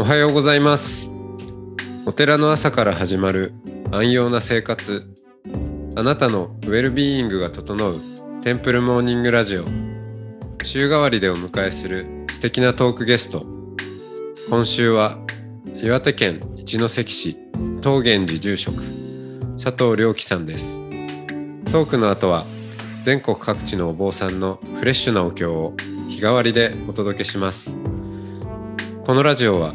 [0.00, 1.12] おはようございます。
[2.06, 3.52] お寺の朝から始まる
[3.92, 5.04] 安養な生活。
[5.94, 7.96] あなたのウェルビーイングが整う
[8.40, 9.64] テンプルモーニングラジオ。
[10.64, 13.42] 週替わりでお迎えする素敵なトークゲスト。
[14.48, 15.18] 今週は
[15.82, 17.36] 岩手県一関市
[17.82, 18.76] 東源寺住職
[19.62, 20.80] 佐藤良樹さんです。
[21.70, 22.46] トークの後は
[23.02, 25.74] 全国各地のお坊さんのフレッシュなお経を
[26.08, 27.76] 日替わりでお届けします。
[29.04, 29.74] このラジオは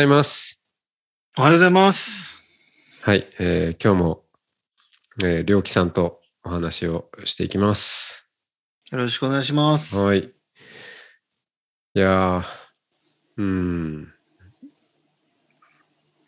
[0.00, 0.62] ざいます
[1.36, 2.42] おはようございます。
[3.02, 4.22] はい、えー今日も、
[5.22, 8.26] えー、良樹さんとお話をしていきます
[8.90, 9.98] よろしくお願いします。
[9.98, 10.20] はい。
[10.20, 10.30] い
[11.92, 12.44] やー、
[13.36, 14.12] うーん。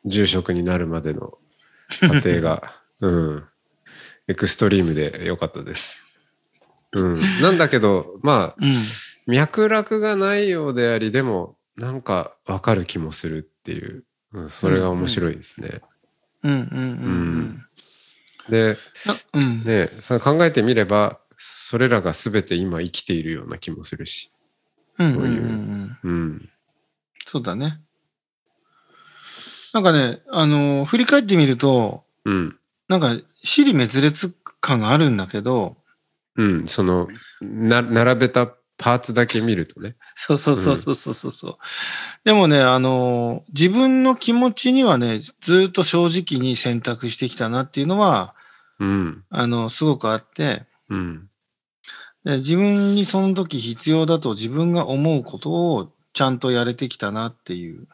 [0.05, 1.39] 住職になるまでの
[1.99, 3.45] 過程が、 うん。
[4.29, 6.05] エクストリームで良かったです。
[6.93, 7.21] うん。
[7.41, 8.75] なんだけど、まあ、うん。
[9.27, 15.81] 脈絡がないようであり、でも、なんかわかる気もするっていう、うん、それが面白いですね。
[16.43, 17.65] うんうんうん
[18.49, 18.77] で、
[19.33, 19.43] うん。
[19.43, 19.65] うん。
[19.65, 24.33] ね、それ考えてみれば、それらが全て今生きているような気もするし。
[24.99, 26.49] うんそういううんうんうん。
[27.25, 27.81] そうだね。
[29.73, 32.59] なんかね、あのー振り返ってみると、うん。
[32.89, 35.77] なんか、死に滅裂感があるんだけど、
[36.37, 37.09] うん、その
[37.41, 39.97] な並べたパーツだけ見るとね。
[40.15, 41.57] そうそうそうそうそうそうそう。
[42.25, 48.35] でもね、あのー自分の気持ちにはね、ずっと正直に選択してきたなっていうのは、
[48.79, 51.29] うん、あの、すごくあって、うん、
[52.25, 57.87] で自分にその時必要だと自分が思うことをちゃんとやれてきたなっていう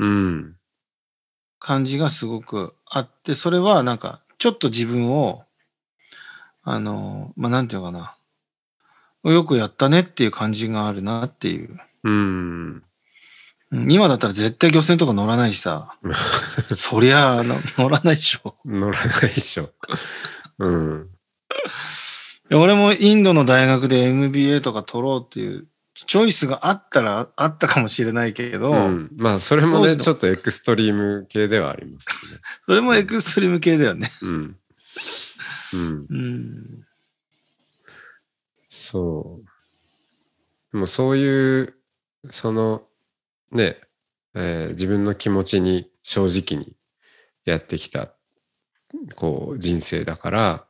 [0.00, 0.56] うん、
[1.58, 5.44] 感じがすごくあって、それはなんかちょっと自分を、
[6.62, 8.16] あの、まあ、なんていうのかな。
[9.24, 11.76] よくやったねっていう感じがあるなっていう。
[12.04, 12.82] うん。
[13.72, 15.96] うん今だったら絶対漁船とか乗らないしさ。
[16.66, 17.44] そりゃ
[17.78, 18.56] 乗らないでしょ。
[18.64, 19.70] 乗らないでしょ。
[20.58, 21.08] うん、
[22.52, 29.10] 俺もインドの大学で MBA とか取ろうっていうチョイスがあったらあったかもしれないけど、うん。
[29.16, 34.10] まあ、それもね、ちょっとエクストリーム系ではあります それもエクストリーム系だよね。
[34.22, 34.56] うん。
[35.74, 36.06] うん。
[36.10, 36.84] うん。
[38.90, 39.46] そう。
[40.72, 41.74] でもそういう、
[42.30, 42.82] その、
[43.52, 43.76] ね、
[44.34, 46.76] えー自分の気持ちに正直に
[47.44, 48.12] やってきた、
[49.16, 50.64] こう、人生だから、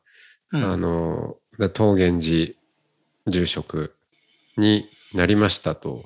[0.52, 2.54] うんあの、東源寺
[3.26, 3.94] 住職
[4.56, 6.04] になりましたと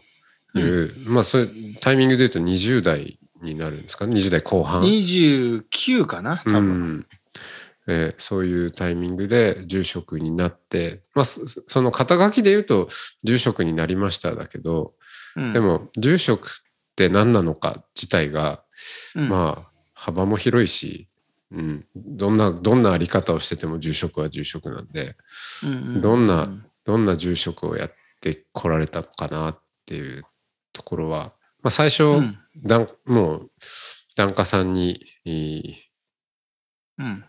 [0.54, 4.06] いう、まあ、そういうタイミングで言うと20代になるんですか？
[4.06, 4.82] ね、20代後半。
[4.82, 6.60] 29かな多分。
[6.60, 6.62] う
[6.94, 7.06] ん
[7.86, 12.88] えーそういうタイミングで住職になって、まあ、そその肩書きで言うと
[13.22, 14.94] 住職になりましただけど、
[15.36, 15.52] うん。
[15.52, 16.50] で、も住職っ
[16.96, 18.62] て何なのか自体が、
[19.14, 19.28] うん。
[19.28, 21.08] まあ幅も広いし、
[21.50, 25.16] うん、どんなどんなあり方をしてても住職は住職なんで
[25.64, 26.48] うんうんどんな
[26.84, 30.24] どんな住職をやってこられたのかなっていう
[30.72, 32.38] ところは、まあ、最初、うん。
[33.06, 33.50] もう
[34.16, 35.06] 檀家さんに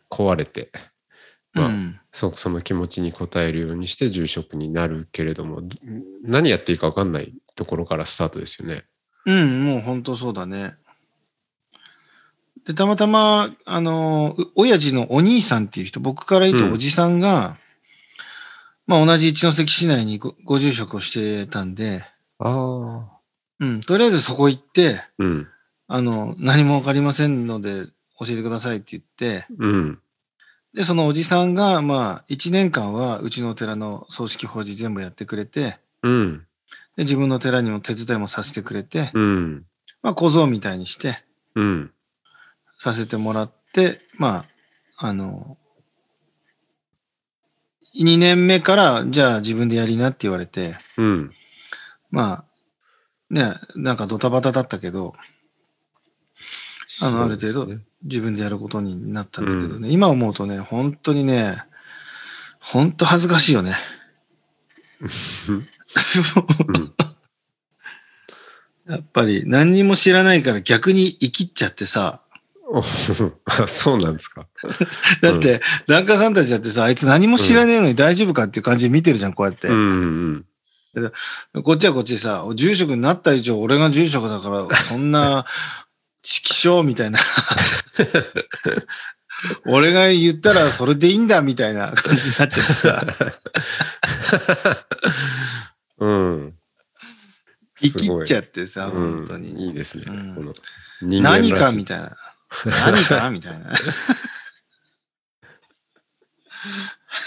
[0.10, 0.72] 壊れて、
[1.54, 5.78] まあうんそその気持ちに応えるようにして住職になるけれどもど
[6.24, 8.86] 何やっていいか分かんないところからスタートですよね。
[9.26, 10.76] うん、もう本当そうだね。
[12.66, 17.58] で、たまたま、あの、う親父のお兄さんっていう人、僕から言ううんとおじさんが、
[18.88, 22.04] まあ同じ一関市内にごご住職をしてたんで、
[22.40, 23.16] ああ。
[23.60, 25.48] うん、とりあえずそこ行って、うん。
[25.88, 27.86] あの、何もわかりませんので
[28.20, 30.00] 教えてくださいって言って、うん。
[30.74, 36.46] で、そのおじさんが、まあ、一年間はうちのお寺の葬式法事全部やってくれて、うん。
[36.98, 39.66] で、自分の寺にも手伝いもさせてくれて、うん。
[40.02, 41.24] まあ、小僧みたいにして、
[41.56, 41.92] うん。
[42.78, 44.46] させてもらって、ま
[44.98, 45.58] あ、あの、
[47.98, 51.32] 2年目から、じゃあ自分でやりなって言われて、うん。
[52.12, 52.46] まあ、
[53.30, 55.14] ね、なんかドタバタだったけど、
[57.02, 57.68] あの、ある程度
[58.04, 61.58] 自分でやることになったんだけどね、今思うとね、本当にね、
[62.60, 63.74] 本当恥ずかしいよね。
[65.50, 65.68] うん。
[68.88, 72.22] やっぱり何にも知らないから逆に生きっちゃってさ、
[73.68, 74.48] そうなんですか。
[75.22, 79.68] だって、檀家さんたちだってさ、あいつ何も知らねえのに大丈夫かっていう感じで見てるじゃん、こうやって。
[79.68, 79.82] うんう
[80.38, 80.46] ん
[81.62, 85.46] こっちはこっちでさ、住職になった以上、俺が住職だから、そんな、
[86.26, 87.20] 色性みたいな。
[89.66, 93.06] 俺が言ったらそれでいいんだみたいな感じになっちゃってさ、
[96.00, 96.10] うん。
[96.10, 96.54] うん。
[97.78, 99.68] 生きっちゃっってさ、うん、本当に。
[99.68, 100.06] いいですね。
[100.08, 100.54] うんこの
[101.02, 102.18] 何かみたいな。
[102.86, 103.74] 何かみたいな。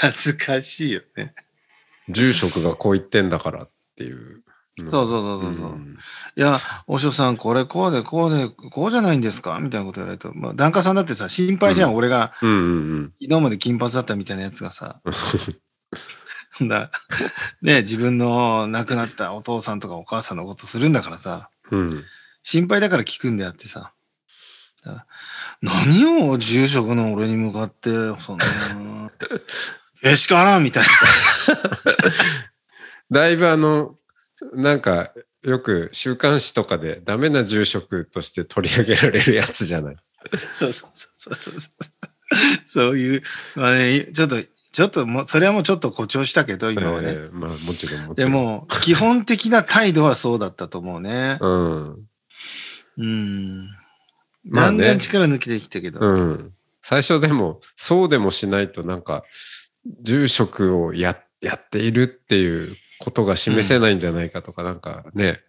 [0.00, 1.34] 恥ずかしいよね。
[2.08, 4.42] 住職がこう言ってんだからっていう。
[4.88, 5.66] そうそうそうそうそう。
[5.72, 5.96] ん。
[6.36, 9.58] いや、お師さん、これこうで、こうで、こうじゃないんですか？
[9.60, 12.54] みたいなこと言われると、まあ、檀家さんだってさ、心配じゃん、俺が、うんう
[12.94, 15.00] ん昨日まで金髪だったみたいなやつがさ、
[16.60, 16.90] だ
[17.62, 21.80] ね、自分の亡くなったお父さんとかお母さんのことするんだからさ、うん。
[21.90, 22.04] うん。
[22.42, 23.92] 心配だから聞くんであってさ、
[25.60, 27.90] 何を住職の俺に向かって、
[28.20, 29.10] そんな、
[30.00, 30.84] けしからんみたい
[33.10, 33.97] だいぶあの、
[34.54, 35.12] なんか、
[35.42, 39.94] よく週刊誌とかでダメな住職として取り上げられるやつじゃない？
[39.94, 40.00] な。
[40.52, 41.72] そうそうそうそうそう。
[42.66, 43.22] そういう、
[43.56, 44.36] まあね、ちょっと、
[44.70, 47.08] ちょっともう、それはもうちょっと誇張したけど、今はね。
[47.12, 48.32] えーまあもちろんもちろん。
[48.32, 51.38] でも、基本的な態度はそうだったと思うね。
[51.40, 52.06] うん。
[52.98, 53.68] うん。
[54.50, 56.00] まあねだんだん力抜けてきたけど。
[56.00, 56.52] うん。
[56.82, 59.24] 最初でも、そうでもしないとなんか、
[60.02, 65.42] 住職をややっているっていうことが示せないんじゃないかとか、なんかね、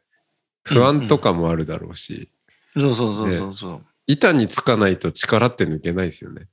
[0.64, 2.30] 不安とかもあるだろうし、
[2.76, 3.86] そうそうそうそうそう。
[4.08, 6.48] 板につかないと力って抜けないですよね。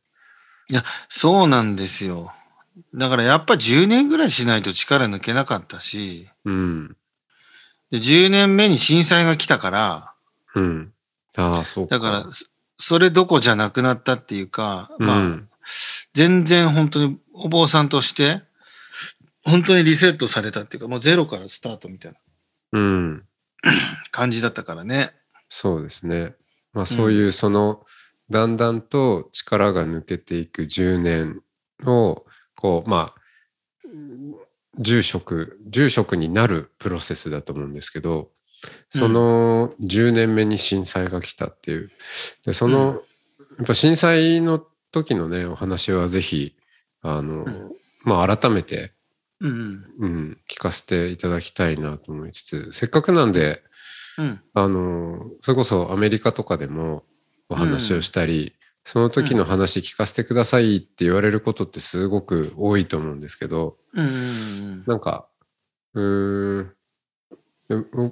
[1.09, 2.33] そうなんですよ。
[2.95, 6.97] だからやっぱ10年ぐらいしないと力抜けなかったし、うん。
[7.91, 10.13] で10年目に震災が来たから、
[10.55, 10.93] うん。
[11.37, 11.99] ああ、そうか。
[11.99, 12.47] だから、そ
[12.79, 15.39] それどこじゃなくなったっていうか、うん、まあ、
[16.13, 18.43] 全然本当にお坊さんとして、
[19.47, 22.19] 本当にリセットされたっていうか、もうゼロからスタートみたいな
[22.73, 23.25] うん。
[24.11, 25.13] 感じだったからね。
[25.49, 26.35] そうですね。
[26.73, 27.85] まあそういうその、
[28.29, 31.43] だんだんと力が抜けていく10年
[31.85, 32.27] を、
[32.57, 33.21] こう、まあ、
[34.79, 38.31] 住職、住職になるプロセスだと思うんですけど、
[38.89, 41.91] その10年目に震災が来たっていう。
[42.45, 43.03] で、その、
[43.59, 44.59] やっぱ震災の
[44.91, 46.57] 時のね、お話はぜひ、
[47.03, 47.73] あの、ん
[48.03, 48.96] まあ改めて、
[49.41, 49.85] うん。
[49.99, 53.63] うん、聞かせていただきたいなと思いつつ、せっかくなんで、
[54.19, 54.41] うん。
[54.55, 57.05] あの、それこそアメリカとかでも
[57.49, 58.55] お話をしたり、
[58.85, 64.07] その時の話聞かせてくださいって言われることってすごく多いと思うんですけど、うん。
[64.07, 64.85] うん。
[64.87, 65.29] なんか、
[65.95, 66.73] うーん、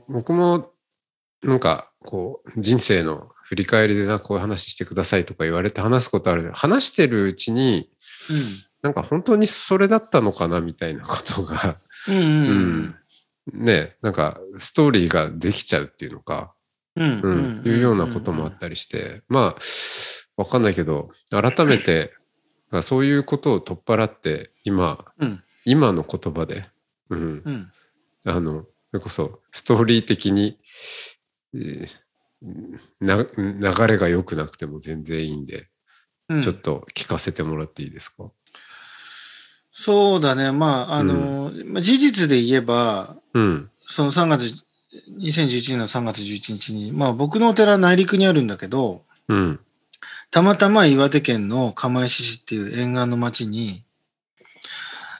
[0.09, 0.73] 僕も、
[1.43, 7.91] なんか、こう、人生の振り返りでな、こういう話してくださいとか言われて話すことある話してるうちに、
[8.85, 11.77] なんか本当にそれだったのかなみたいなことが、
[12.07, 12.17] うん。
[12.17, 12.21] う
[13.63, 13.65] ん。
[13.65, 16.55] ね、なんかストーリーができちゃうっていうのか、
[16.95, 17.63] うん。
[17.65, 19.61] いうようなこともあったりして、まあ、
[20.37, 22.13] わかんないけど、改めて、
[22.83, 25.43] そういうことを取っ払って、今、うん。
[25.65, 26.67] 今の言葉で、
[27.09, 27.73] うん、うん。
[28.27, 30.59] あの、それこそ、ストーリー的に、
[31.55, 32.05] えー
[33.01, 35.69] な流れが良くなくても全然いいんで、
[36.29, 36.43] うん。
[36.43, 38.31] ちょっと聞かせてもらっていいですか？
[39.77, 40.53] そうだね。
[40.53, 43.71] まあ、あの、まあ事実で言えば、うん。
[43.77, 44.65] その3月、
[45.19, 49.61] 2011年の3月11日に、まあ僕のお寺は内陸にあるんだけど、うん。
[50.31, 53.83] たまたま岩手県の釜石市っていう沿岸の町に、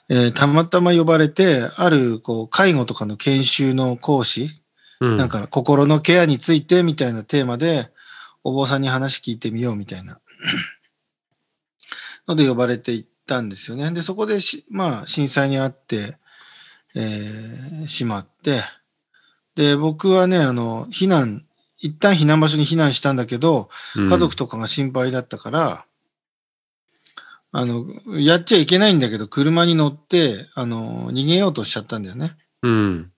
[0.07, 4.49] えーたまたま呼ばれて、あるこう介護とかの研修の講師、
[5.01, 5.17] うん。
[5.17, 7.89] なんか心のケアについてみたいなテーマで、
[8.45, 10.21] お坊さんに話聞いてみようみたいな
[12.25, 13.91] ので呼ばれて行ったんですよね。
[13.91, 16.17] で、そこでし、まあ震災にあって、
[16.95, 18.61] えーしまって、
[19.55, 21.45] で、僕はね、あの、避難、
[21.77, 25.85] 一旦避難場所に避難したんだけど、うん家族とかが心配だったから、
[27.51, 27.85] あの、
[28.19, 32.35] やっちゃいけないんだけど、車に乗って、あの、逃げようとしちゃったんだよね。
[32.63, 33.11] うん。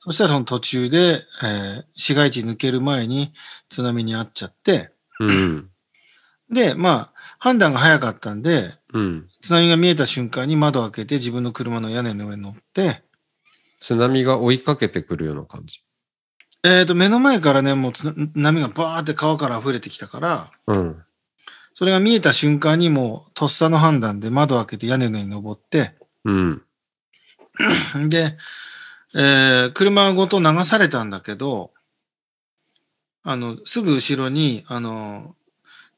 [0.00, 3.32] そしたらその途中で、えー市街地抜ける前に
[3.68, 5.70] 津波に遭っちゃって、うん。
[6.50, 9.28] で、まあ、判断が早かったんで、うん。
[9.40, 13.02] 津波が見えた瞬間に窓を開けて自分の車の屋根の上に乗って、
[13.78, 15.82] 津波が追いかけてくるような感じ。
[16.62, 21.02] えっ、と、目の前からね、もう津波がバーって川から溢れてきたから、うん。
[21.72, 25.94] それが見えた瞬間にもう、とっさの判断で窓を開けて屋根の上に登って、
[26.24, 26.62] うん。
[28.08, 28.36] で、
[29.14, 31.72] えー車ごと流されたんだけど、
[33.22, 35.34] あの、すぐ後ろに、あの、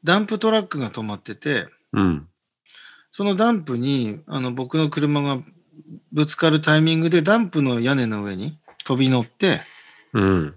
[0.04, 2.28] ダンプトラックが止まってて、うん。
[3.12, 5.38] そのダンプに、あの、僕の車が
[6.12, 9.60] ぶつかるタイミングで、ダンプの屋根の上に飛び乗って、
[10.14, 10.54] うん。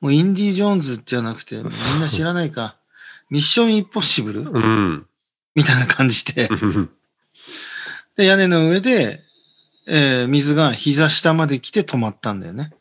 [0.00, 1.64] もうインディ・ジョーンズじゃなくて、みん
[2.00, 2.76] な知らないか、
[3.28, 5.06] ミッション・インポッシブルうん。
[5.56, 6.48] みたいな感じで、
[8.16, 9.20] で、屋根の上で、
[9.86, 12.72] えー水が膝下まで来て止まったんだよね。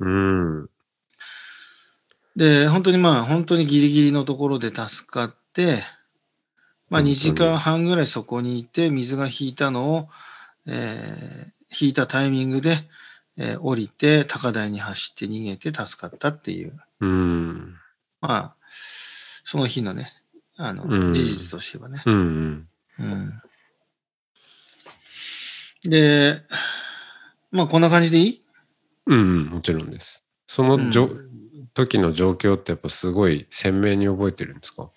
[0.00, 0.70] うん。
[2.34, 5.76] で、本当にまあ、本当にギリギリのところで助かって、
[6.92, 10.08] まあ本当に2時間半ぐらいそこにいて、水が引いたのを、
[10.66, 12.76] えー引いたタイミングで、
[13.38, 17.76] えー降りて、高台に走って逃げて助かったっていう、うん。
[18.20, 20.12] まあ、その日のね、
[20.58, 22.02] あの、うん事実としてはね。
[22.04, 22.68] うん。
[22.98, 23.32] うん。
[25.84, 26.42] で、
[27.50, 28.40] まあこんな感じでいい？
[29.06, 29.18] うん。
[29.18, 29.44] うん。
[29.46, 30.22] もちろんです。
[30.46, 31.28] そのじょ、う
[31.74, 34.90] 時の状況ってやっぱすごい鮮明に覚えてるんですか？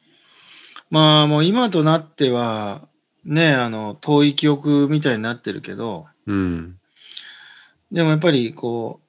[0.90, 2.88] まあもう今となっては、
[3.24, 6.80] ね、あの、遠い記憶みたいになってるけど、うん。
[7.92, 9.00] でもやっぱりこ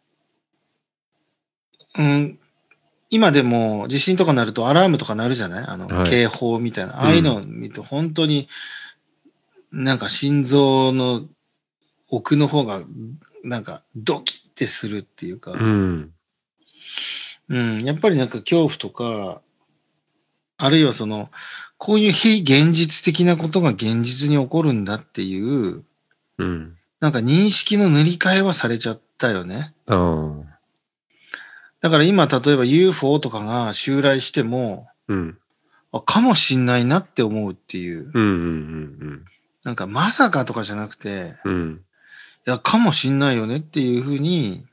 [1.99, 2.39] う、うん、
[3.11, 5.65] 今でも地震とかなるとアラームとか鳴るじゃない？
[5.67, 7.03] あの、はい警報みたいな。
[7.03, 8.49] ああいうのを見ると本当に
[9.73, 11.27] なんか心臓の
[12.09, 12.81] 奥の方が
[13.45, 16.13] なんかドキッてするっていうか、うん。
[17.49, 19.41] うん、やっぱりなんか恐怖とか、
[20.59, 21.31] あるいはその、
[21.79, 25.85] こういう非現実的なことが現実に起こるんだっていう、
[26.39, 26.77] うん。
[27.01, 29.75] なんか認識の塗り替えはされちゃったよね。
[31.81, 35.39] だから今、例えば UFO とかが襲来しても、うん。
[35.93, 38.23] あかもしんないなって思うっていう、うん。
[38.23, 39.25] うん。
[39.65, 41.53] なんかまさかとかじゃなくて、うん。
[41.53, 41.85] うん。
[42.47, 44.65] いや、かもしんないよねっていうふうに、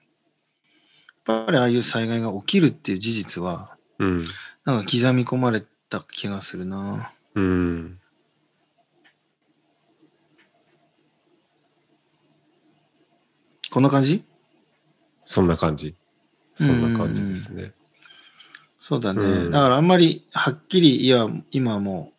[1.27, 4.17] やっぱりああいう災害が起きるっていう事実は、うん。
[4.65, 5.63] なんか刻み込まれ
[5.99, 7.11] た気がするな。
[7.35, 7.99] うん。
[13.69, 14.23] こんな感じ？
[15.25, 15.95] そんな感じ。
[16.57, 17.73] そんな感じですね。
[18.79, 19.21] そうだね。
[19.21, 22.11] うんだからあんまりはっきりいや今はも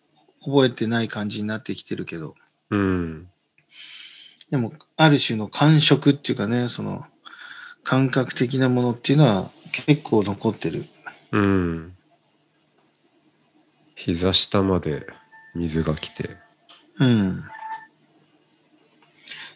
[0.42, 2.34] う覚えてない感じになってきてるけど、
[2.70, 3.28] うん。
[4.50, 7.04] でもある種の感触っていうかね、その
[7.82, 9.50] 感覚的なものっていうのは
[9.86, 10.82] 結構残ってる。
[11.32, 11.93] うん。
[13.94, 15.06] 膝下まで
[15.54, 16.36] 水が来て。
[16.98, 17.44] うん。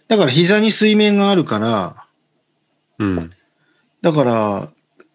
[0.08, 2.06] だから膝に水面があるから、
[2.98, 3.30] うん。
[4.00, 4.72] だから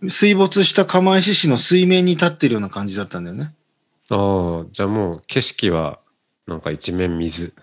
[0.07, 3.53] 水没した釜石市の水面に立ってるような感じだったんだよね。
[4.09, 5.99] ああ、じゃあもう景色は
[6.47, 7.53] なんか一面水。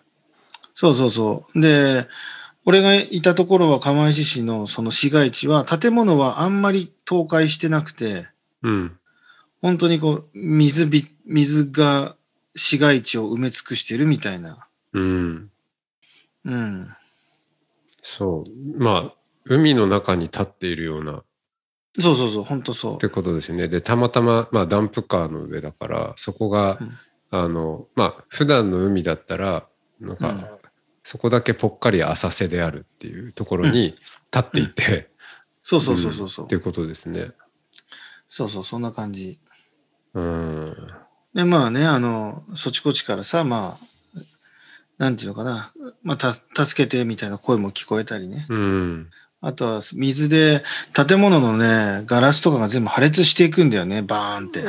[0.74, 1.60] そうそうそう。
[1.60, 2.06] で、
[2.64, 8.26] 俺がいたところは釜石市のその市街地は建物はあんまり倒壊してなくて、
[8.62, 8.96] うん。
[9.60, 12.16] 本当にこう水び、水が
[12.54, 14.66] 市街地を埋め尽くしてるみたいな。
[14.92, 15.50] うん。
[16.44, 16.94] うん。
[18.02, 18.82] そう。
[18.82, 19.14] まあ、
[19.44, 21.24] 海の中に立っているようなっ
[21.98, 22.98] そうそうそう、本当そう。
[22.98, 23.68] てことですね。
[23.68, 26.98] で、たまたま、まあ、ダンプカーの上だから、そこが、うん
[27.32, 29.64] あの、まあ、普段の海だったら、
[30.00, 30.46] なんか、うん
[31.02, 33.98] そこだけぽっかり浅瀬であるっていうところに立
[34.38, 35.10] っていて、
[35.62, 36.44] そうそうそうそうそう。
[36.44, 37.30] っていうことですね。
[38.28, 39.40] そうそう、そんな感じ。
[40.14, 40.76] うん。
[41.34, 43.78] で、まあね、あの、そちこちからさ、まあ、
[44.98, 48.46] なんていうのかな、まあ、た、助けてみたいな声も聞こえたりね。
[48.48, 49.10] うん。
[49.40, 50.62] あとは水で
[50.92, 54.60] 建物のね、ガラスとかが全部破裂していくんだよね、バーンって。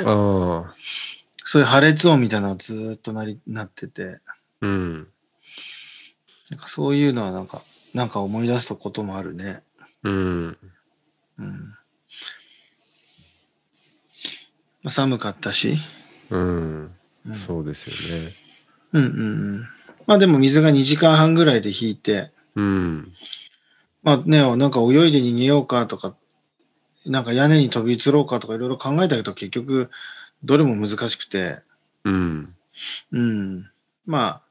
[1.43, 4.19] そういう破裂音みたいなのがずーっとなり、なってて、
[4.61, 5.07] うん。
[6.49, 7.61] なんかそういうのはなんか、
[7.93, 9.63] なんか思い出すこともあるね。
[10.03, 10.57] うん。
[11.39, 11.75] うん。
[14.83, 15.75] まあ、寒かったし。
[16.29, 16.95] うん。
[17.27, 18.33] うん、そうですよね。
[18.93, 19.67] うんうんうん。
[20.07, 23.13] まあでも水が2時間半ぐらいで引いて、うん。
[24.03, 26.15] まあね、なんか泳いで逃げようかとか、
[27.05, 29.89] なんか屋根に飛び移ろうかとかいろいろ考えたけど結局
[30.43, 31.59] どれも難しくて、
[32.03, 32.55] うん。
[33.11, 33.69] うん。
[34.05, 34.41] まあ、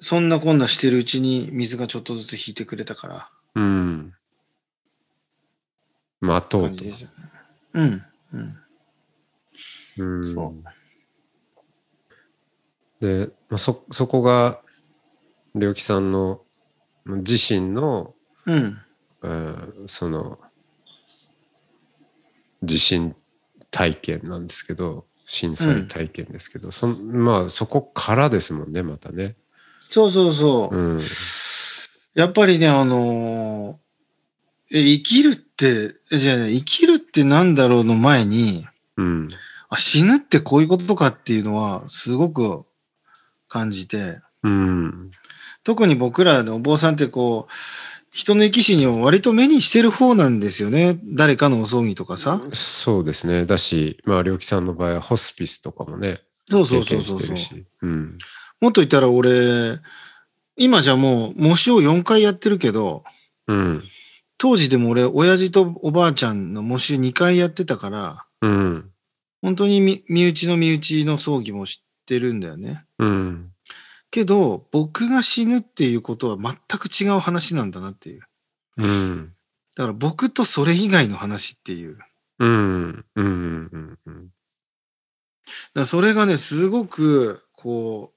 [0.00, 4.14] そんなこんなしてるうちに水がちょっとずつ引いてくれたから、うん。
[6.20, 6.84] 待とうと。
[7.74, 8.04] うん。
[8.32, 8.58] うん。
[9.98, 10.54] うんそ
[13.00, 14.60] で、まあ、そ、そこが、
[15.54, 16.42] 良樹さんの
[17.04, 18.14] 自身の、
[18.46, 18.78] うん。
[19.24, 20.38] えーその、
[22.62, 23.14] 地震
[23.70, 29.36] 体験なんですけど、震災体験ですけど、そんまあそこからですもんね、またね。
[29.88, 30.76] そうそうそう。
[30.76, 31.00] うん。
[32.14, 33.82] やっぱりね、あのー
[34.74, 39.28] え生きるって、じゃあ、生きるってなんだろうの前に、うん。
[39.72, 42.64] あ、死ぬってこういうことかっていうのは、すごく
[43.48, 45.10] 感じて、うん。
[45.64, 47.52] 特に僕らのお坊さんってこう、
[48.10, 50.98] 人の生き死にを割と目にしてる方なんですよね。
[51.04, 52.42] 誰かのお葬儀とかさ。
[52.52, 53.46] そうですね。
[53.46, 56.18] だし、まあ、良樹さんの場合はホスピスとかもね、
[56.50, 57.66] そうそ経うそうそうそう。
[57.80, 58.18] うん。
[58.60, 59.78] もっと言ったら俺、
[60.56, 63.04] 今じゃもう模試を4回やってるけど、
[63.48, 63.84] うん。
[64.36, 68.91] 当時でも俺、親父とおばあちゃんの模試2回やってたから、うん。
[69.42, 72.84] 本当に身身内の身内の葬儀も知ってるんだよね。
[72.98, 73.52] うん。
[74.10, 78.22] けど、僕が死ぬっていうことは全く違う話なんだなっていう。
[78.76, 79.34] うん。
[79.74, 81.98] だから僕とそれ以外の話っていう。
[82.38, 82.50] うん。
[82.88, 83.04] うん。
[83.16, 83.98] うん。
[84.06, 84.28] うん。
[85.74, 88.12] らそれがね、すごく、こ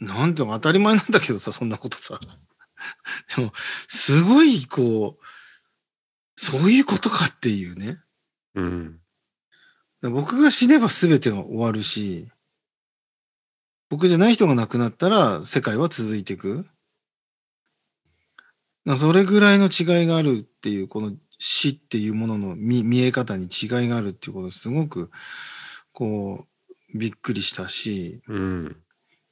[0.00, 2.18] う、なんていうの当たり前なんだけどさ、そんなことさ。
[3.36, 3.52] でも、
[3.88, 5.24] すごい、こう、
[6.36, 8.00] そういうことかっていうね。
[8.54, 9.01] うん。
[10.10, 12.28] 僕が死ねば全てが終わるし、
[13.88, 16.66] 僕じゃない人が亡くなったら世界は続いていく。
[18.96, 25.10] それぐらいの違いがあるっていう、この死っていうものの見見え方に違いがあるっていうことですごく、
[25.92, 26.46] こ
[26.94, 28.76] う、びっくりしたし、うん。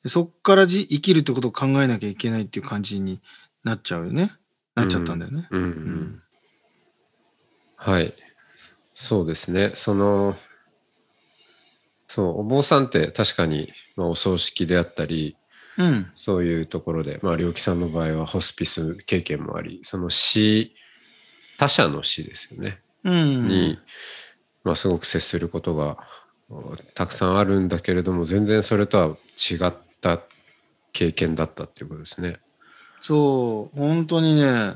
[0.02, 3.20] でそっからじ生きるってことを考えなきゃいけないっていう感じに
[3.64, 4.30] なっちゃうよね。
[4.74, 5.48] なっちゃったんだよね。
[5.50, 5.62] うん。
[5.62, 5.64] う。
[5.64, 6.22] うん
[7.82, 8.12] はい。
[8.92, 9.72] そうですね。
[9.74, 10.36] その、
[12.12, 15.36] そう、お坊さんって確かに、まあ、お葬式であったり、
[15.78, 16.10] うん。
[16.16, 20.74] そういうところで、まあ、良樹さんの場合はホスピス経験もあり、その死、
[21.56, 22.80] 他者の死ですよね。
[23.04, 23.46] うん。
[23.46, 23.78] に、
[24.64, 25.98] まあ、すごく接することが
[26.48, 30.20] おたくさんあるんだけれども、全然それとは違った
[30.92, 32.40] 経験だったっていうことですね。
[33.00, 34.74] そう、本当にね、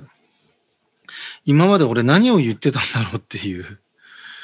[1.45, 3.81] 今まで俺何を言ってたんだろうっていう、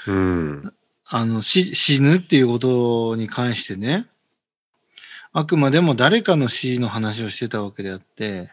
[0.08, 0.74] うん。
[1.12, 4.06] あの、死死ぬっていうことに関してね、
[5.32, 8.52] あくまでも誰かの死の話をしてたわけであって、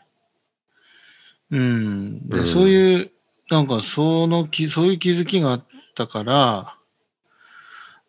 [1.51, 2.27] うん。
[2.27, 3.11] で、うんそういう、
[3.51, 6.75] なんかそのき、そういう気づきがあったから、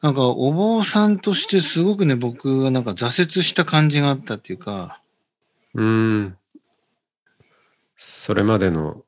[0.01, 5.03] なんかお坊さんとしてすごくね、僕はなんか挫折した感じがあったっていうか、
[5.75, 6.39] うん。
[7.97, 9.08] それまでのまあ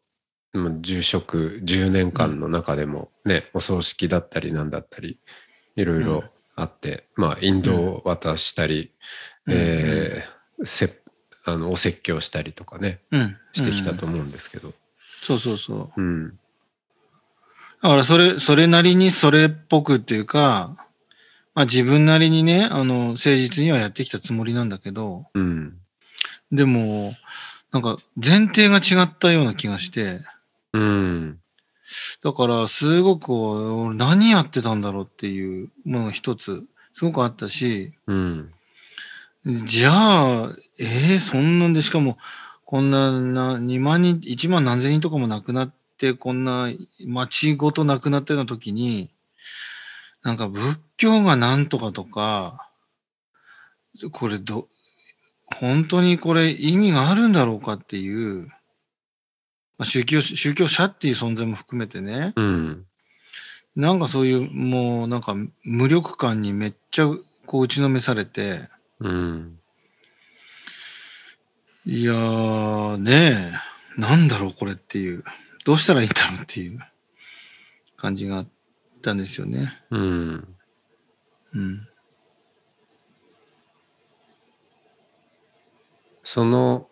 [0.52, 5.18] 住職10年間の中でもね、お葬式だったりなんだったり、
[5.76, 6.24] いろいろ
[6.56, 8.92] あって、まあ、引導を渡したり、
[9.46, 11.00] うんえーせ
[11.46, 13.36] あのお説教したりとかね、うん。
[13.52, 14.72] してきたうんと思うんですけど。
[15.22, 16.00] そうそうそう。
[16.00, 16.28] うん。
[17.82, 20.86] だからそれ、それなりにそれっぽくっていうか、
[21.54, 25.78] まあ自分なりにね、あの、誠実にはやってきたつもりなんだけど、うん。
[26.52, 27.14] でも、
[27.72, 30.20] なんか前提が違ったような気がして、
[30.72, 31.40] うん。
[32.22, 38.52] だからすごく何やってたんだろうっていうものが一つ、すごくあったし、うん。
[39.46, 42.18] じゃあ、えー、そんなんで、しかも、
[42.64, 46.68] こんなな2万人、1万何千人とかも亡くなって、こんな
[47.04, 49.11] 町ごと亡くなったような時に、
[50.22, 52.68] なんか仏教がなんとかとか、
[54.12, 54.68] これど、
[55.46, 58.48] 本当にこれ意味があるんだろうかっていう、
[59.80, 62.84] まあ、宗教、宗教者っていう存在も含めてね、うん。
[63.74, 67.06] なんかそういうもうなんか無力感にめっちゃ
[67.46, 69.58] こう打ちのめされて、うん。
[71.86, 73.32] いやーね
[73.96, 75.24] え、なんだろうこれっていう、
[75.64, 76.78] どうしたらいいんだろうっていう
[77.96, 78.48] 感じがあっ
[79.00, 79.80] たんですよね。
[79.90, 80.56] うん。
[81.54, 81.88] うん。
[86.22, 86.89] その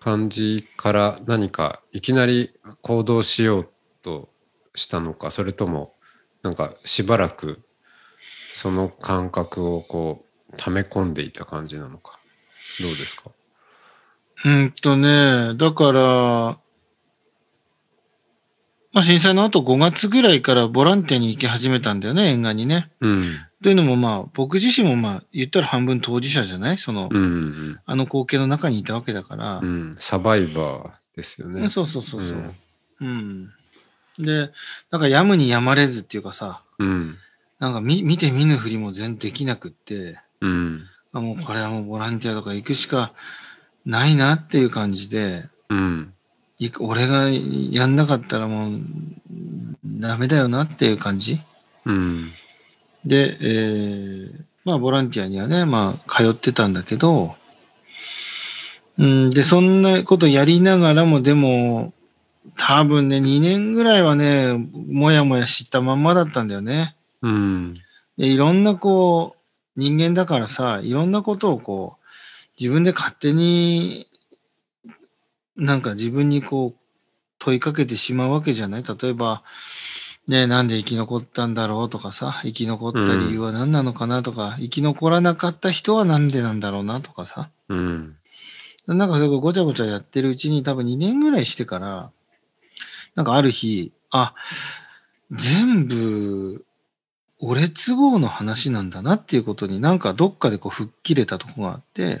[0.00, 3.68] 感じから何かいきなり行動しよう
[4.02, 4.28] と
[4.74, 5.94] したのかそれとも
[6.42, 7.58] なんかしばらく
[8.52, 12.18] その感覚をこう溜め込んでいた感じなのか
[12.80, 13.30] どうですか？
[14.44, 16.00] うんとね、だから、
[18.92, 22.90] まあ、震災の後5月ぐらいからボランティアに行き始めたんだよね、沿岸にね。
[23.00, 23.22] うん
[23.62, 26.78] というのもまあ、僕自身もまあ、言ったら半分当事者じゃない？
[26.78, 29.58] その、うんうんあの光景の中にいたわけだから。
[29.58, 29.64] う。
[29.64, 29.96] ん。
[29.98, 31.68] サバイバーですよね。
[31.68, 32.38] そうそうそうそう。
[33.00, 33.50] うん。
[34.18, 34.50] で、
[34.90, 37.16] なんかやむにやまれずっていうかさ、うん。
[37.58, 40.82] なんか見見て見ぬふりも全然できなくって、うん。
[41.12, 43.12] あもうこれはもうボランティアとか行くしか
[43.84, 46.14] ないなっていう感じで、うん。
[46.80, 48.80] 俺がやんなかったらもう
[49.84, 51.40] ダメだよなっていう感じ？
[51.84, 52.32] うん
[53.04, 57.36] で、えーまあボランティアにはね、まあ通ってたんだけど、
[58.98, 61.94] うん、で、そんなことやりながらも、でも、
[62.58, 64.52] 多分ね、2年ぐらいはね、
[64.88, 66.96] もやもやしたまんまだったんだよね。
[67.22, 67.74] うん。
[68.18, 72.06] で、いろんなこう、人間だからさ、いろんなことをこう、
[72.60, 74.08] 自分で勝手に、
[75.56, 76.80] なんか自分にこう、
[77.38, 78.82] 問いかけてしまうわけじゃない？
[78.82, 79.44] 例えば、
[80.28, 87.50] ねなんで生き残ったんだろうとかさ、生き残った理由は何なのかなとか、生き残らなかった人はなんでなんだろうなとかさ。
[87.68, 88.14] うん。
[88.86, 92.10] なんかそれごちゃごちゃやってるうちに多分2年ぐらいしてから、
[93.14, 94.34] なんかある日、あ、
[95.30, 96.64] 全部、
[97.40, 102.20] 俺都合の話なんだなっていうことになんかどっかでこう吹っ切れたとこがあって、へ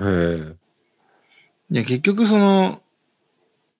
[0.00, 0.54] え。
[1.70, 2.80] で、結局その、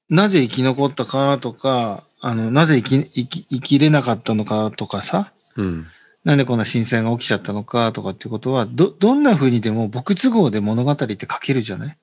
[0.08, 5.86] なぜ生き残ったかとか、あの、なぜ生き、生き、生きれなかったのかとかさ、うん。
[6.22, 11.96] なんでこんな震災が起きちゃったのかとかっていうことは、ど、どんな風にでも僕都合で物語って書けるじゃない？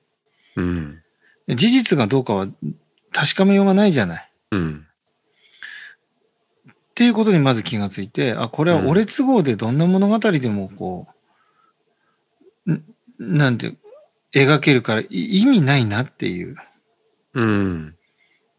[0.56, 1.02] うん。
[1.46, 2.48] で事実がどうかは
[3.12, 4.30] 確かめようがないじゃない？
[4.50, 4.86] うん。
[6.70, 11.06] っていうことにまず気がついて、あ、これは俺都合でどんな物語でもこ
[12.66, 12.84] う、ん
[13.20, 13.74] なんて、
[14.34, 16.56] 描けるからい意味ないなっていう
[17.34, 17.94] うん。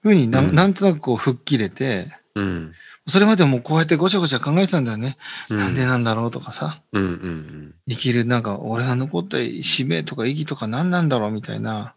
[0.02, 2.74] ふうにな,、うんん、なんとなくこう吹っ切れて、うん。
[3.08, 5.18] それまでもこうやってごちゃごちゃ考えてたんだよね。
[5.50, 5.58] うん。
[5.58, 11.96] なんでなんだろうとかさ、うんうん生きるなんか俺が残った使命とか意義とか何なんだろうみたいな。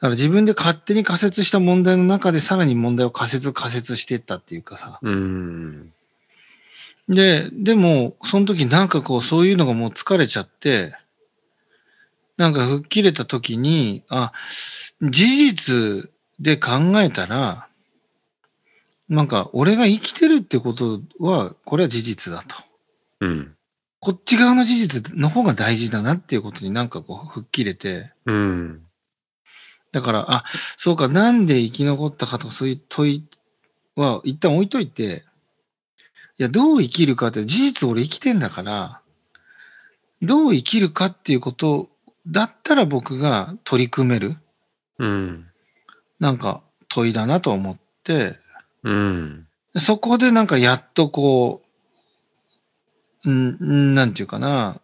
[0.00, 4.98] だから自分で勝手に仮説した問題の中でさらに問題を仮説仮説していったっていうかさ。
[5.02, 5.12] うん。
[5.12, 5.92] うん。
[7.10, 10.94] で、でも、その時なんかこう、そういうのがもう疲れちゃって、
[12.36, 14.32] なんか吹っ切れた時に、あ、
[15.02, 17.68] 事実で考えたら、
[19.08, 22.56] なんか俺が生きてるってことは、これは事実だと。
[23.20, 23.54] うん。
[23.98, 28.82] こっち側の事実の方が大事だなっていうことになんかこう、吹っ切れて、うん。
[29.92, 30.44] だから、あ、
[30.78, 33.24] そうか、なんで生き残ったかとかそういう問い
[33.96, 35.24] は一旦置いといて、
[36.38, 39.00] いや、どう生きるかって、事実俺生きてんだから、
[40.22, 41.90] どう生きるかっていうこと
[42.26, 44.36] だったら僕が取り組める、
[44.98, 45.49] うん。
[46.20, 48.36] なんか問いだなと思って、
[48.84, 49.46] うん。
[49.76, 51.62] そこでなんかやっとこ
[53.24, 54.80] う、んんなんていうかな、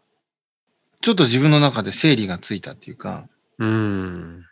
[1.00, 4.44] ちょっと自分の中で整理がついたっていうか、うん。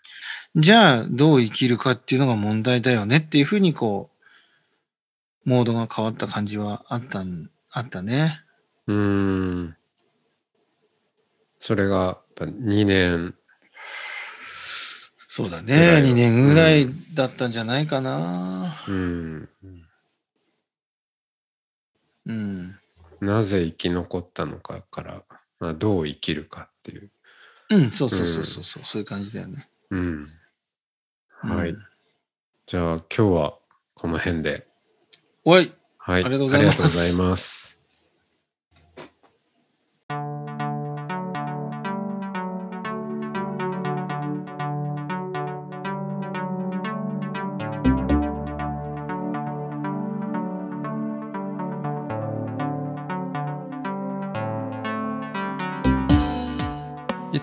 [0.56, 4.10] じゃあどう生きるかっていうのが問題だよねっていうふうにこ
[5.46, 8.40] う、モードが変わった感じはあったん、あったね。
[8.86, 9.76] うん。
[11.60, 13.34] それが、やっぱ2年。
[15.36, 15.94] そうだね。
[15.94, 18.72] は2年ぐらいだったんじゃないかな。
[18.86, 19.48] うん。
[22.26, 22.78] うん。
[23.20, 25.22] なぜ生き残ったのかから、
[25.58, 27.10] まあ、どう生きるかっていう。
[27.70, 29.68] うん、そうそうそうそうそう、そういう感じだよね。
[29.90, 30.28] うん。
[31.40, 31.70] はい。
[31.70, 31.78] うん
[32.66, 33.58] じゃあ今日は
[33.94, 34.68] この辺で。
[35.44, 36.24] おい、はい。
[36.24, 37.63] ありがとうございます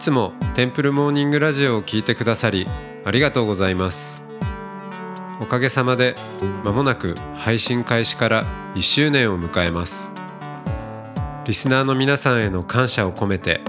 [0.02, 2.66] つもテンプルモーニングラジオを聞いてくださり
[3.06, 4.24] ありがとうございます。
[5.40, 6.16] おかげさまで
[6.64, 10.12] 間もなく配信開始から1周年を迎えます。
[11.46, 13.62] リスナーの皆さんへの感謝を込めて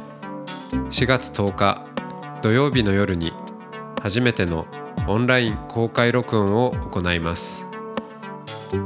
[0.90, 1.84] 4月10日
[2.40, 3.34] 土曜日の夜に
[4.00, 4.66] 初めての
[5.06, 7.66] オンライン公開録音を行います。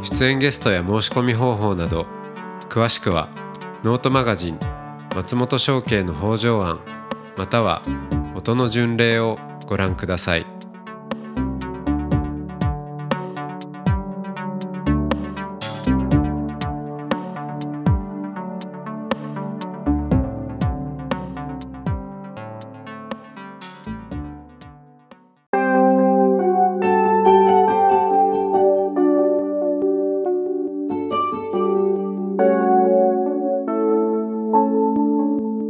[0.03, 2.07] 出演ゲストや申し込み方法など
[2.69, 3.29] 詳しくは
[3.85, 4.59] ノートマガジン
[5.15, 6.96] 松本商家の北条案
[7.37, 7.83] または
[8.35, 10.47] 音の巡礼をご覧ください。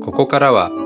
[0.00, 0.86] ここからは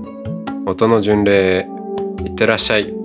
[0.71, 1.67] 音の巡礼へ
[2.23, 3.00] いってらっしゃい。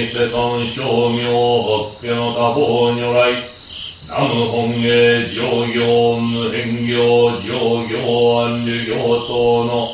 [0.00, 3.50] に世尊称名仏家の多宝如来
[4.08, 6.96] 南無本営上行無変行
[7.42, 8.96] 上行安寿行
[9.28, 9.88] 等の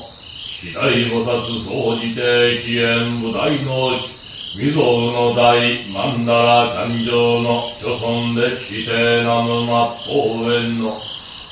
[0.47, 4.15] 四大菩薩総じて一円無台の地
[4.55, 9.75] 未曾の大曼荼羅誕生の諸村列指定南無末
[10.07, 10.97] 法縁の。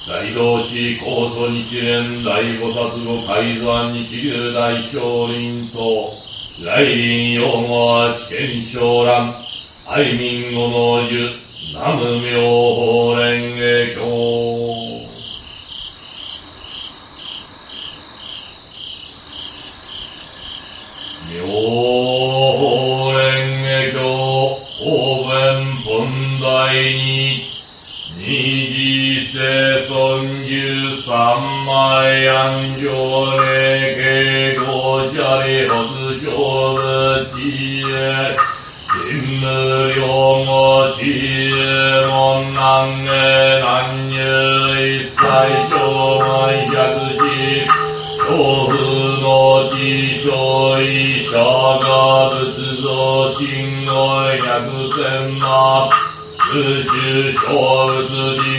[0.06, 9.34] 大同士高祖日蓮大菩薩後改ざ日流大聖林等来臨用語は知見昇乱、
[9.88, 11.28] 愛民語の樹、
[11.72, 14.00] 南無妙法蓮華経。
[21.28, 23.18] 妙法蓮
[23.64, 23.98] 華経、
[24.78, 24.84] 法
[25.28, 27.42] 弁本題に、
[28.16, 28.22] 二
[28.72, 31.10] 次世尊十三
[31.66, 32.86] 枚安行
[33.42, 35.93] 霊慶五者ャ本
[42.84, 44.20] 南へ南入
[45.00, 46.76] 一切障害逆
[47.14, 47.16] し、
[48.18, 48.28] 恐
[49.22, 49.24] の
[49.70, 49.74] 地
[50.20, 50.28] 所
[50.82, 54.52] 医者が仏像侵害百
[54.98, 55.88] 千万、
[56.52, 57.42] 宇宙小
[57.86, 58.02] 物
[58.42, 58.53] 理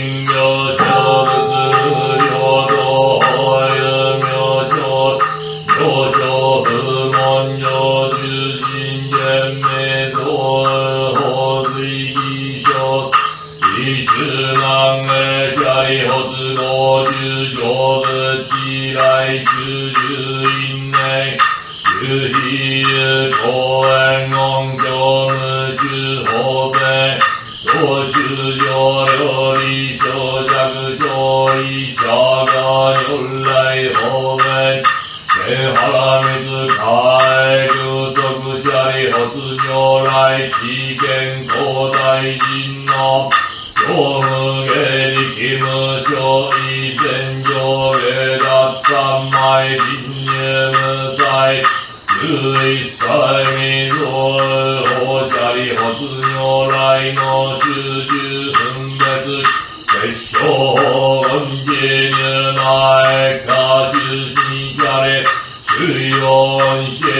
[65.96, 67.10] 无用，邪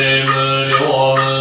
[0.85, 1.36] 无量。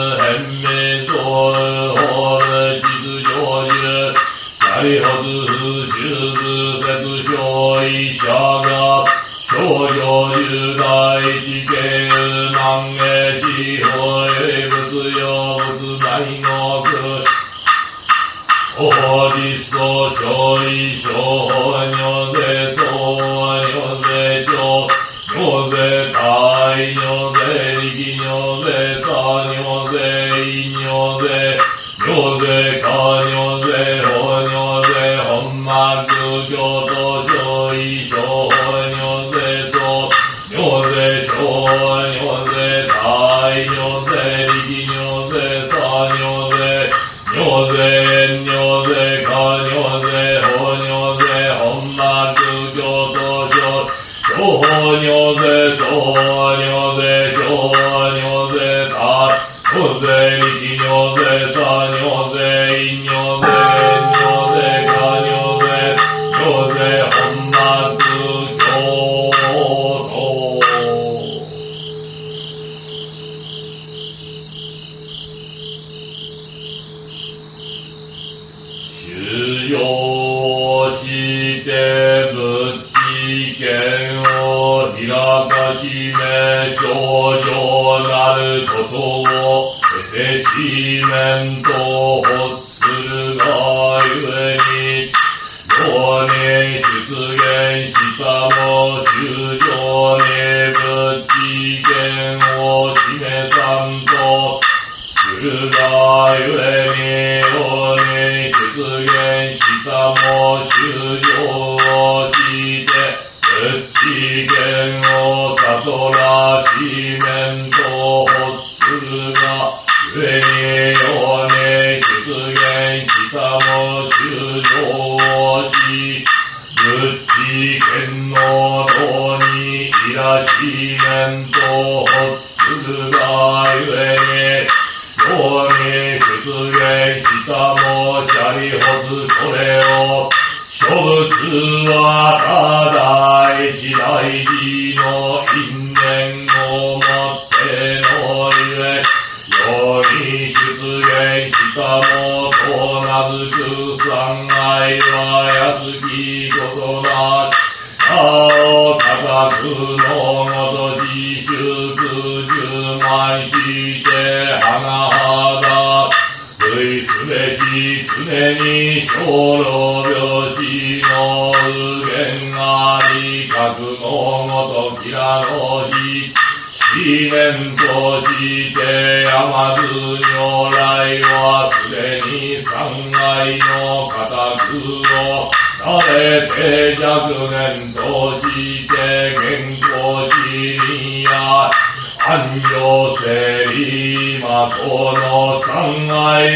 [196.35, 196.53] 三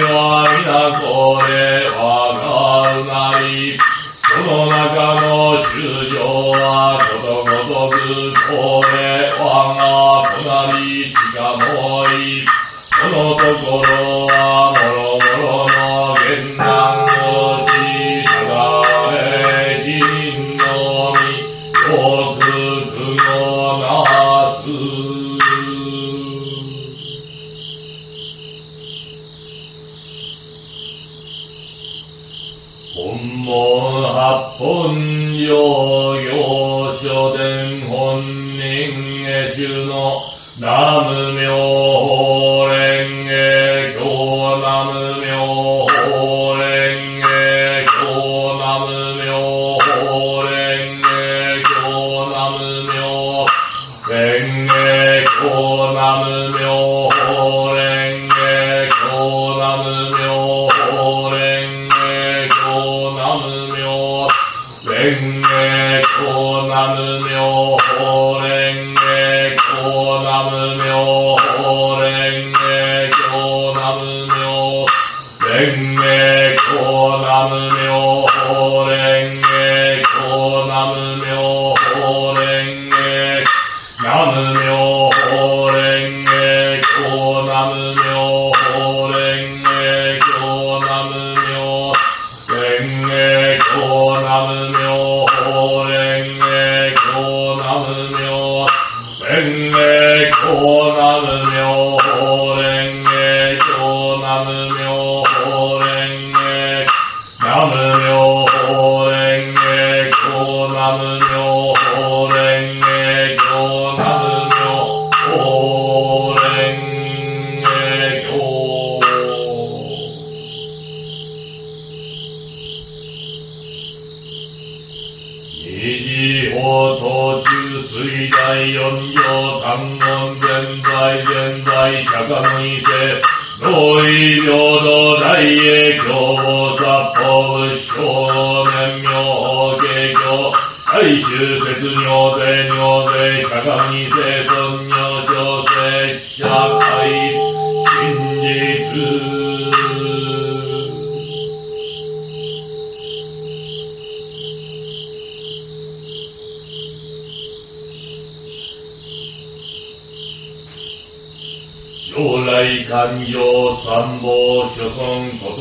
[92.81, 94.88] 蓮華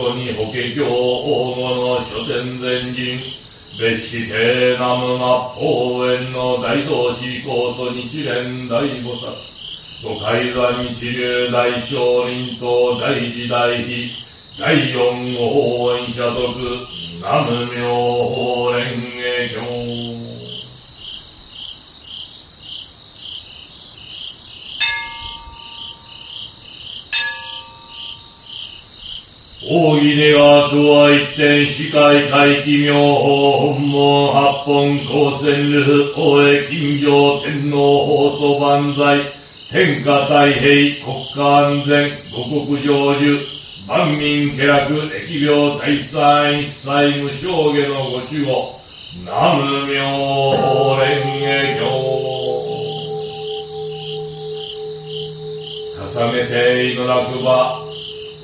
[0.08, 3.20] 村ことに法華経法語の書店前人
[3.78, 9.36] 別して南無末法園の大東市高祖日蓮大菩薩
[10.02, 14.08] 五海山日流大聖林と大時大悲
[14.58, 14.98] 第四
[15.38, 16.86] 応援者徳
[17.20, 18.96] 南無妙法蓮
[19.54, 19.87] 華経。
[29.70, 39.20] 大義ではとは一点司会大気妙法本門八本高専流大江金城天皇放送万歳。
[39.68, 43.38] 天下太平国家安全五国成就。
[43.86, 44.94] 万民家楽
[45.28, 46.88] 疫病大災一切
[47.20, 48.80] 無償下のご守護。
[49.22, 50.00] 南無妙
[50.56, 51.44] 法蓮華
[51.76, 51.84] 経。
[56.08, 57.87] 重ねて祈らくば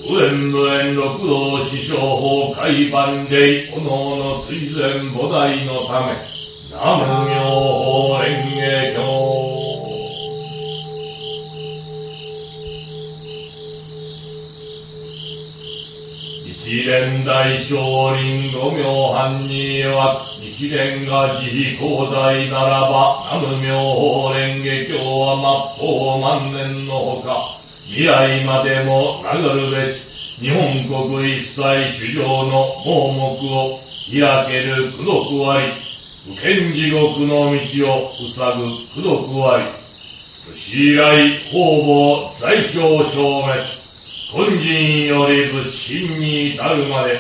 [0.06, 6.34] 無縁無縁六道師匠法海万礼おのの追善菩提のため
[6.74, 8.60] 南無妙法蓮華
[8.92, 9.64] 経。
[16.44, 17.76] 一一連大少
[18.16, 27.53] 林五明藩には、一連が慈悲広大ならば、南無妙法蓮華経は末法万年のほか、
[27.94, 33.78] 未来までも流るべし、日本国一切主上の盲目を
[34.10, 35.72] 開ける功徳あり、
[36.26, 38.66] 無権地獄の道を塞ぐ
[39.00, 39.66] 功徳あり、
[40.56, 43.62] 死以来方々在所消滅、
[44.32, 47.12] 本人より仏心に至るまで、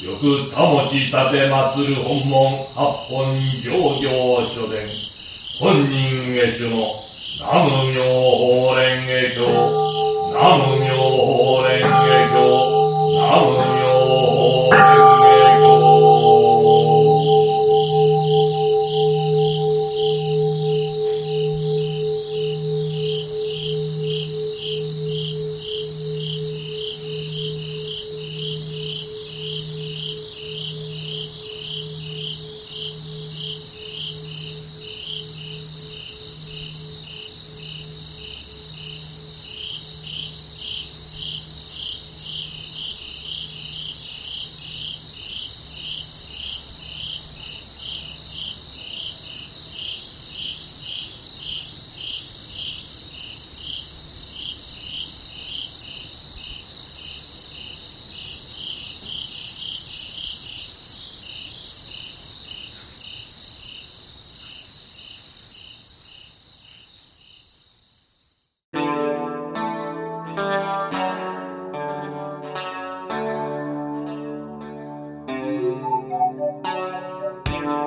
[0.00, 4.88] よく保ち立て祀る本門八本上行書伝、
[5.60, 6.88] 本人下手の
[7.38, 9.81] 南無妙法蓮華経、
[10.42, 12.34] 南無妙法蓮華経、
[13.14, 13.71] 南無